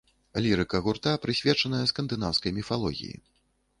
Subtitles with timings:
[0.43, 3.15] Лірыка гурта прысвечаная скандынаўскай міфалогіі.